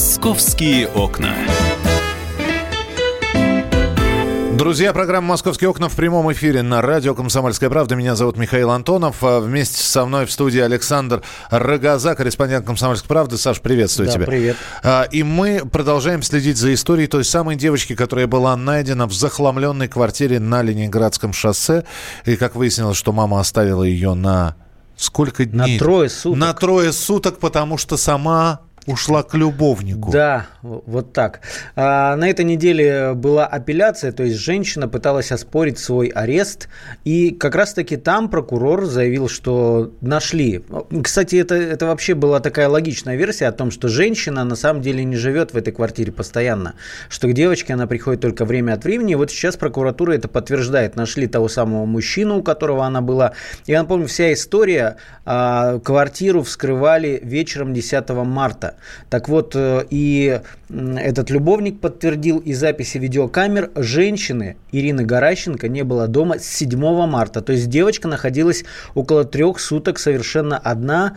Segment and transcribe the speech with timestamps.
[0.00, 1.34] Московские окна.
[4.52, 7.94] Друзья, программа «Московские окна» в прямом эфире на радио «Комсомольская правда».
[7.94, 9.24] Меня зовут Михаил Антонов.
[9.24, 13.38] А Вместе со мной в студии Александр Рогоза, корреспондент «Комсомольской правды».
[13.38, 14.26] Саш, приветствую Да, тебя.
[14.26, 14.56] привет.
[14.82, 19.88] А, И мы продолжаем следить за историей той самой девочки, которая была найдена в захламленной
[19.88, 21.84] квартире на Ленинградском шоссе.
[22.26, 24.56] И как выяснилось, что мама оставила ее на
[24.98, 25.78] сколько На дней?
[25.78, 26.38] трое суток.
[26.38, 30.10] На трое суток, потому что сама ушла к любовнику.
[30.10, 31.40] Да, вот так.
[31.74, 36.68] А, на этой неделе была апелляция, то есть женщина пыталась оспорить свой арест,
[37.04, 40.62] и как раз-таки там прокурор заявил, что нашли.
[41.02, 45.04] Кстати, это, это вообще была такая логичная версия о том, что женщина на самом деле
[45.04, 46.74] не живет в этой квартире постоянно,
[47.08, 49.12] что к девочке она приходит только время от времени.
[49.12, 50.96] И вот сейчас прокуратура это подтверждает.
[50.96, 53.32] Нашли того самого мужчину, у которого она была.
[53.66, 58.75] Я напомню, вся история, а, квартиру вскрывали вечером 10 марта.
[59.10, 66.08] Так вот, э, и этот любовник подтвердил и записи видеокамер женщины Ирины Гаращенко не было
[66.08, 67.40] дома с 7 марта.
[67.40, 68.64] То есть девочка находилась
[68.94, 71.16] около трех суток совершенно одна,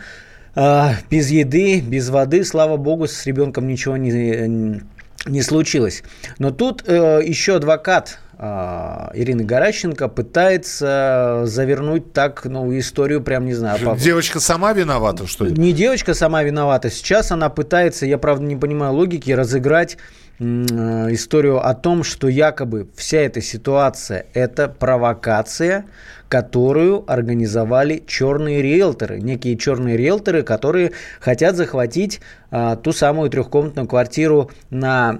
[0.54, 2.44] а, без еды, без воды.
[2.44, 4.82] Слава богу, с ребенком ничего не,
[5.26, 6.02] не случилось.
[6.38, 13.52] Но тут э, еще адвокат а, Ирины Гаращенко пытается завернуть так, ну, историю прям, не
[13.52, 15.52] знаю, по- Девочка сама виновата, что ли?
[15.52, 16.88] не девочка сама виновата.
[16.90, 19.98] Сейчас она пытается, я правда не понимаю логики, разыграть
[20.38, 25.84] э, историю о том, что якобы вся эта ситуация– это провокация,
[26.30, 29.20] которую организовали черные риэлторы.
[29.20, 35.18] Некие черные риэлторы, которые хотят захватить а, ту самую трехкомнатную квартиру на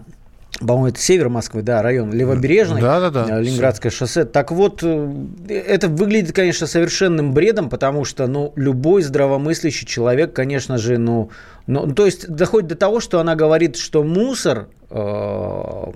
[0.61, 3.39] по-моему, это север Москвы, да, район Левобережный, Да-да-да.
[3.39, 4.25] э, Ленинградское шоссе.
[4.25, 5.15] Так вот, э,
[5.49, 11.31] это выглядит, конечно, совершенным бредом, потому что, ну, любой здравомыслящий человек, конечно же, ну,
[11.67, 14.69] ну, то есть доходит до того, что она говорит, что мусор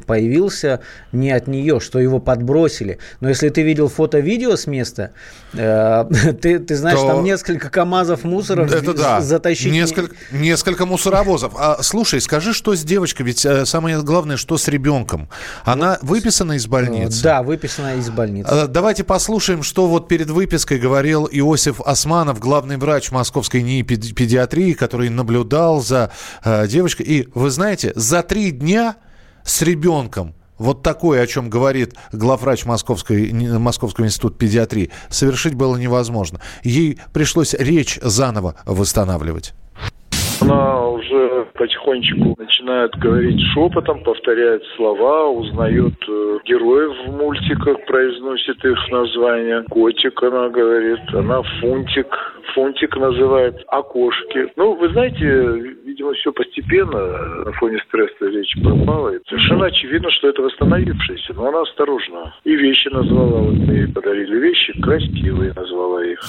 [0.06, 0.80] появился
[1.12, 2.98] не от нее, что его подбросили.
[3.20, 5.10] Но если ты видел фото-видео с места,
[5.52, 6.04] э,
[6.40, 9.20] ты, ты знаешь, То- там несколько КАМАЗов мусора Это да.
[9.20, 9.72] затащить.
[9.72, 11.52] не- Несколько, несколько мусоровозов.
[11.56, 13.26] А, слушай, скажи, что с девочкой?
[13.26, 15.28] Ведь э, самое главное, что с ребенком?
[15.64, 17.16] Она выписана из больницы?
[17.18, 18.50] Ну, Да, выписана из больницы.
[18.52, 24.12] Э, Давайте послушаем, что вот перед выпиской говорил Иосиф Османов, главный врач московской НИИ педи-
[24.14, 26.10] педиатрии, который наблюдал за
[26.44, 27.06] э, девочкой.
[27.06, 28.83] И вы знаете, за три дня
[29.44, 36.40] с ребенком вот такое, о чем говорит главврач Московской, Московского института педиатрии, совершить было невозможно.
[36.62, 39.52] Ей пришлось речь заново восстанавливать.
[40.40, 40.83] Она
[41.14, 49.62] уже потихонечку начинает говорить шепотом, повторяет слова, узнает э, героев в мультиках, произносит их названия.
[49.70, 52.06] Котик она говорит, она фунтик,
[52.54, 54.52] фунтик называет, окошки.
[54.56, 55.24] Ну, вы знаете,
[55.84, 59.14] видимо, все постепенно на фоне стресса речь пропала.
[59.14, 62.34] И совершенно очевидно, что это восстановившаяся, но она осторожна.
[62.44, 66.20] И вещи назвала, вот ей подарили вещи, красивые назвала их.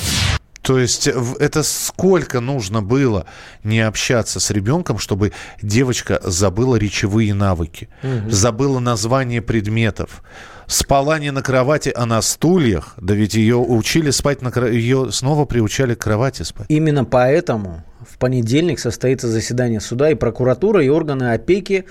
[0.66, 3.28] То есть это сколько нужно было
[3.64, 5.31] не общаться с ребенком, чтобы
[5.62, 7.90] девочка забыла речевые навыки,
[8.28, 10.24] забыла название предметов,
[10.66, 12.96] спала не на кровати, а на стульях.
[12.98, 16.66] Да ведь ее учили спать на кровати, ее снова приучали к кровати спать.
[16.70, 21.86] Именно поэтому в понедельник состоится заседание суда, и прокуратура, и органы опеки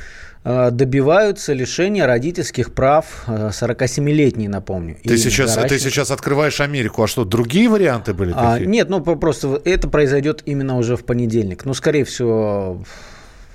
[0.44, 4.96] э, добиваются лишения родительских прав э, 47-летней, напомню.
[5.02, 8.32] Ты сейчас, ты сейчас открываешь Америку, а что, другие варианты были?
[8.36, 11.64] А, нет, ну просто это произойдет именно уже в понедельник.
[11.64, 12.84] Ну, скорее всего,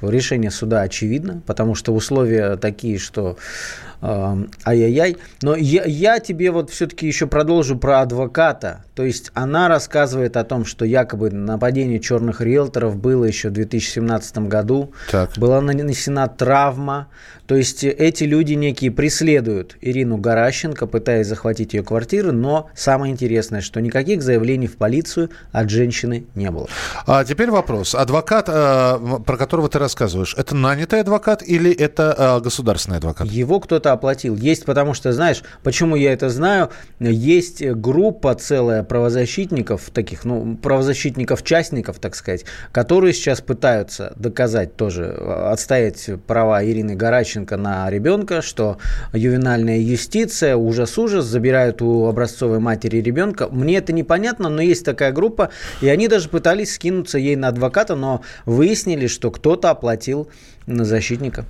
[0.02, 5.18] решение суда очевидно, потому что условия такие, что э, ай-яй-яй.
[5.42, 8.86] Но я, я тебе вот все-таки еще продолжу про адвоката.
[8.96, 14.40] То есть она рассказывает о том, что якобы нападение черных риэлторов было еще в 2017
[14.40, 14.94] году.
[15.12, 15.38] Так.
[15.38, 17.08] Была нанесена травма.
[17.50, 23.62] То есть эти люди некие преследуют Ирину Гаращенко, пытаясь захватить ее квартиру, но самое интересное,
[23.62, 26.68] что никаких заявлений в полицию от женщины не было.
[27.08, 27.96] А теперь вопрос.
[27.96, 33.28] Адвокат, э, про которого ты рассказываешь, это нанятый адвокат или это э, государственный адвокат?
[33.28, 34.36] Его кто-то оплатил.
[34.36, 36.70] Есть, потому что, знаешь, почему я это знаю,
[37.00, 45.52] есть группа целая правозащитников, таких, ну, правозащитников-частников, так сказать, которые сейчас пытаются доказать тоже, э,
[45.52, 48.78] отстоять права Ирины Гараченко на ребенка, что
[49.14, 53.48] ювенальная юстиция, ужас-ужас, забирают у образцовой матери ребенка.
[53.50, 55.50] Мне это непонятно, но есть такая группа,
[55.82, 60.30] и они даже пытались скинуться ей на адвоката, но выяснили, что кто-то оплатил
[60.66, 61.46] на защитника.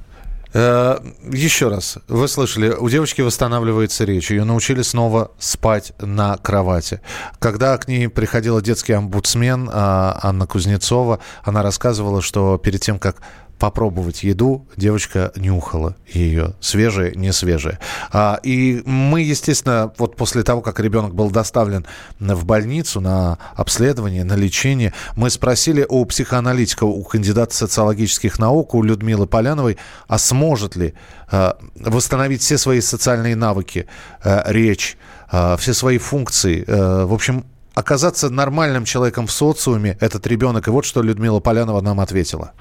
[0.53, 0.99] Э,
[1.31, 7.01] Еще раз, вы слышали, у девочки восстанавливается речь, ее научили снова спать на кровати.
[7.39, 13.17] Когда к ней приходила детский омбудсмен а, Анна Кузнецова, она рассказывала, что перед тем, как
[13.59, 14.65] попробовать еду.
[14.77, 17.77] Девочка нюхала ее, свежее, не свежее.
[18.11, 21.85] А, и мы, естественно, вот после того, как ребенок был доставлен
[22.19, 28.81] в больницу на обследование, на лечение, мы спросили у психоаналитика, у кандидата социологических наук, у
[28.81, 29.77] Людмилы Поляновой,
[30.07, 30.93] а сможет ли
[31.29, 33.87] а, восстановить все свои социальные навыки,
[34.23, 34.97] а, речь,
[35.29, 36.63] а, все свои функции.
[36.67, 40.67] А, в общем, оказаться нормальным человеком в социуме этот ребенок.
[40.67, 42.53] И вот что Людмила Полянова нам ответила.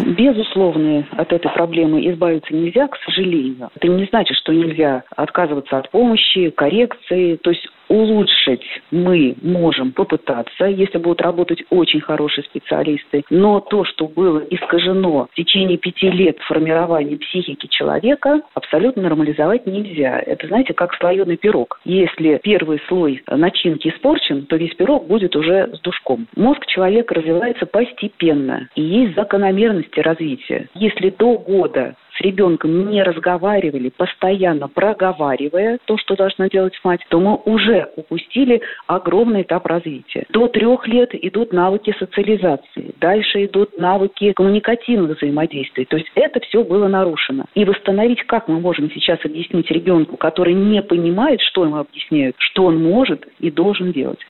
[0.00, 3.70] Безусловно, от этой проблемы избавиться нельзя, к сожалению.
[3.74, 7.36] Это не значит, что нельзя отказываться от помощи, коррекции.
[7.36, 13.24] То есть улучшить мы можем попытаться, если будут работать очень хорошие специалисты.
[13.30, 20.20] Но то, что было искажено в течение пяти лет формирования психики человека, абсолютно нормализовать нельзя.
[20.20, 21.80] Это, знаете, как слоеный пирог.
[21.84, 26.26] Если первый слой начинки испорчен, то весь пирог будет уже с душком.
[26.36, 30.68] Мозг человека развивается постепенно, и есть закономерности развития.
[30.74, 37.20] Если до года с ребенком не разговаривали, постоянно проговаривая то, что должна делать мать, то
[37.20, 40.26] мы уже упустили огромный этап развития.
[40.30, 45.84] До трех лет идут навыки социализации, дальше идут навыки коммуникативного взаимодействия.
[45.84, 47.44] То есть это все было нарушено.
[47.54, 52.64] И восстановить, как мы можем сейчас объяснить ребенку, который не понимает, что ему объясняют, что
[52.64, 54.20] он может и должен делать.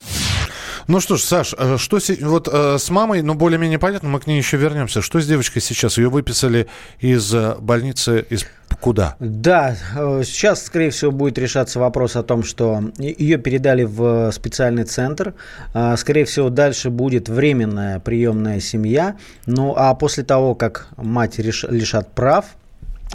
[0.89, 4.25] Ну что ж, Саш, э, что вот э, с мамой, ну более-менее понятно, мы к
[4.25, 5.03] ней еще вернемся.
[5.03, 5.99] Что с девочкой сейчас?
[5.99, 6.67] Ее выписали
[6.99, 8.45] из э, больницы, из
[8.81, 9.15] куда?
[9.19, 9.75] Да,
[10.23, 15.33] сейчас, скорее всего, будет решаться вопрос о том, что ее передали в специальный центр.
[15.97, 19.17] Скорее всего, дальше будет временная приемная семья.
[19.45, 22.45] Ну, а после того, как мать лишат прав,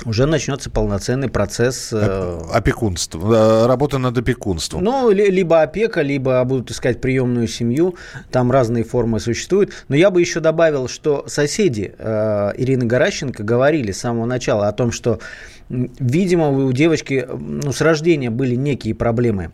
[0.05, 1.91] уже начнется полноценный процесс...
[1.93, 4.83] Э, Опекунство, работа над опекунством.
[4.83, 7.97] Ну, либо опека, либо будут искать приемную семью.
[8.31, 9.73] Там разные формы существуют.
[9.89, 14.73] Но я бы еще добавил, что соседи э, Ирины Горащенко говорили с самого начала о
[14.73, 15.21] том, что,
[15.69, 19.53] видимо, у девочки ну, с рождения были некие проблемы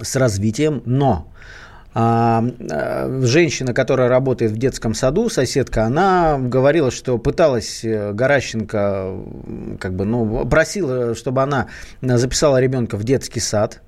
[0.00, 1.28] с развитием, но а, а,
[1.94, 9.16] женщина, которая работает в детском саду, соседка, она говорила, что пыталась э, Горащенко,
[9.80, 11.66] как бы, ну, просила, чтобы она
[12.02, 13.80] записала ребенка в детский сад.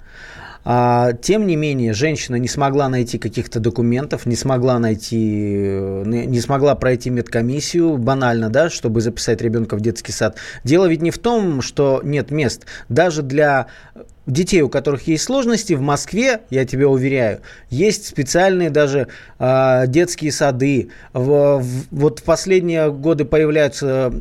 [0.62, 6.40] А, тем не менее, женщина не смогла найти каких-то документов, не смогла найти, э, не
[6.40, 10.36] смогла пройти медкомиссию, банально, да, чтобы записать ребенка в детский сад.
[10.62, 12.66] Дело ведь не в том, что нет мест.
[12.88, 13.68] Даже для
[14.26, 19.08] детей, у которых есть сложности, в Москве, я тебе уверяю, есть специальные даже
[19.38, 20.90] э, детские сады.
[21.12, 24.12] В, в, вот в последние годы появляются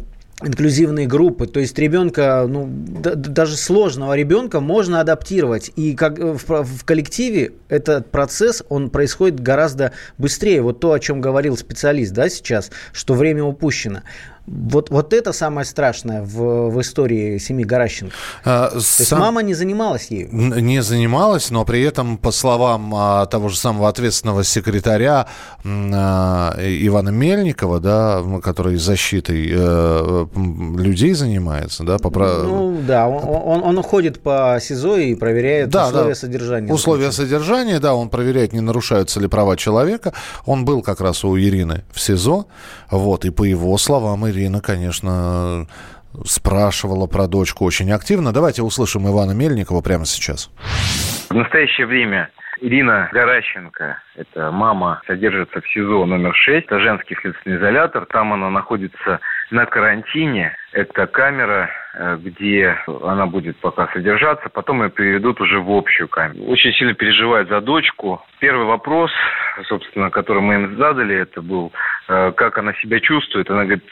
[0.42, 6.64] инклюзивные группы, то есть ребенка, ну, да, даже сложного ребенка можно адаптировать, и как в,
[6.64, 10.62] в коллективе этот процесс, он происходит гораздо быстрее.
[10.62, 14.02] Вот то, о чем говорил специалист, да, сейчас, что время упущено.
[14.52, 18.16] Вот, вот это самое страшное в, в истории семьи Горащенко.
[18.44, 19.00] А, То сам...
[19.00, 20.30] есть мама не занималась ею?
[20.32, 25.28] Не занималась, но при этом, по словам а, того же самого ответственного секретаря
[25.64, 33.78] а, Ивана Мельникова, да, который защитой а, людей занимается, да, по Ну да, он, он,
[33.78, 36.74] он ходит по СИЗО и проверяет да, условия да, содержания.
[36.74, 40.14] Условия содержания, да, он проверяет, не нарушаются ли права человека.
[40.46, 42.48] Он был как раз у Ирины в СИЗО,
[42.90, 45.68] вот, и по его словам, Ирина Ирина, конечно,
[46.24, 48.32] спрашивала про дочку очень активно.
[48.32, 50.50] Давайте услышим Ивана Мельникова прямо сейчас.
[51.30, 52.30] В настоящее время
[52.62, 58.06] Ирина Горащенко, это мама, содержится в СИЗО номер 6, это женский следственный изолятор.
[58.06, 59.20] Там она находится
[59.52, 60.56] на карантине.
[60.72, 66.46] Это камера, э, где она будет пока содержаться, потом ее переведут уже в общую камеру.
[66.46, 68.22] Очень сильно переживает за дочку.
[68.40, 69.12] Первый вопрос,
[69.68, 71.72] собственно, который мы им задали, это был,
[72.10, 73.50] как она себя чувствует.
[73.52, 73.84] Она говорит,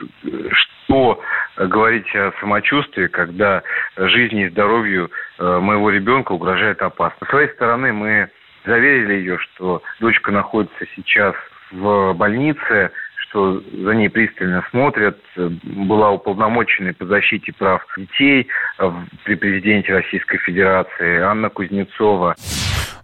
[0.51, 1.21] что
[1.55, 3.62] говорить о самочувствии, когда
[3.95, 7.27] жизни и здоровью э, моего ребенка угрожает опасность.
[7.27, 8.29] С своей стороны мы
[8.65, 11.36] заверили ее, что дочка находится сейчас
[11.71, 18.47] в больнице, что за ней пристально смотрят, была уполномоченной по защите прав детей
[18.79, 18.91] э,
[19.25, 22.36] при президенте Российской Федерации Анна Кузнецова.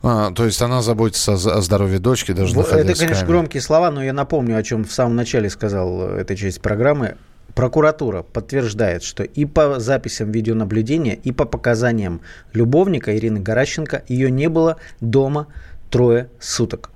[0.04, 4.12] А, то есть она заботится о, здоровье дочки, даже Это, конечно, громкие слова, но я
[4.12, 7.16] напомню, о чем в самом начале сказал э, этой части программы.
[7.56, 14.50] Прокуратура подтверждает, что и по записям видеонаблюдения, и по показаниям любовника Ирины Горащенко ее не
[14.50, 15.48] было дома
[15.90, 16.90] трое суток.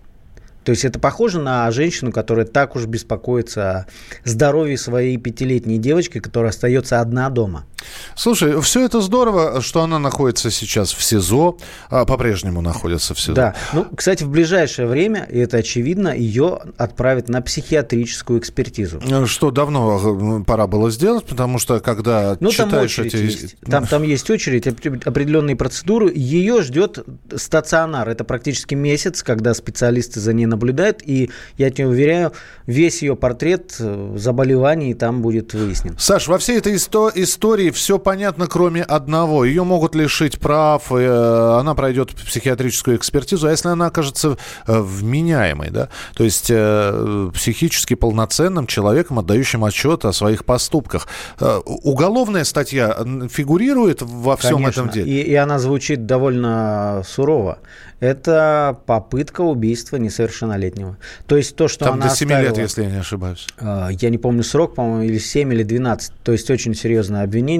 [0.67, 3.85] То есть это похоже на женщину, которая так уж беспокоится о
[4.25, 7.65] здоровье своей пятилетней девочки, которая остается одна дома.
[8.15, 11.57] Слушай, все это здорово, что она находится сейчас в СИЗО,
[11.89, 13.33] а по-прежнему находится в СИЗО.
[13.33, 13.55] Да.
[13.73, 19.01] Ну, кстати, в ближайшее время, и это очевидно, ее отправят на психиатрическую экспертизу.
[19.07, 23.15] Э, что давно э, пора было сделать, потому что когда ну, читаешь там эти...
[23.17, 23.55] Есть.
[23.61, 26.11] Там, там есть очередь, определенные процедуры.
[26.13, 28.09] Ее ждет стационар.
[28.09, 31.01] Это практически месяц, когда специалисты за ней наблюдают.
[31.03, 32.33] И я тебе уверяю,
[32.65, 35.95] весь ее портрет э, заболеваний там будет выяснен.
[35.97, 39.45] Саш, во всей этой истории все понятно, кроме одного.
[39.45, 45.69] Ее могут лишить прав, э, она пройдет психиатрическую экспертизу, а если она окажется э, вменяемой,
[45.69, 51.07] да, то есть психически полноценным человеком, отдающим отчет о своих поступках.
[51.39, 52.97] Уголовная статья
[53.29, 54.81] фигурирует во всем Конечно.
[54.81, 55.11] этом деле?
[55.11, 57.59] И, и она звучит довольно сурово
[57.99, 60.97] это попытка убийства несовершеннолетнего.
[61.25, 63.47] То есть то, что Там она до 7 оставила, лет, если я не ошибаюсь.
[63.59, 66.13] Я не помню срок, по-моему, или 7, или 12.
[66.23, 67.56] То есть очень серьезное обвинение.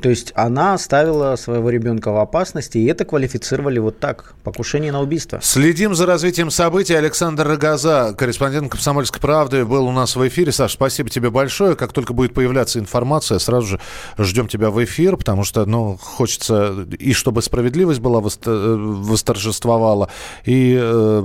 [0.00, 4.34] То есть она оставила своего ребенка в опасности, и это квалифицировали вот так.
[4.44, 5.40] Покушение на убийство.
[5.42, 6.94] Следим за развитием событий.
[6.94, 10.52] Александр Рогоза, корреспондент «Комсомольской правды», был у нас в эфире.
[10.52, 11.76] Саш, спасибо тебе большое.
[11.76, 13.80] Как только будет появляться информация, сразу же
[14.18, 20.08] ждем тебя в эфир, потому что, ну, хочется и чтобы справедливость была э, восторжествована, существовало,
[20.44, 21.20] и э,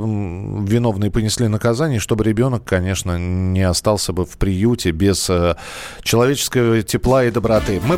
[0.68, 5.56] виновные понесли наказание, чтобы ребенок, конечно, не остался бы в приюте без э,
[6.04, 7.82] человеческого тепла и доброты.
[7.84, 7.98] Мы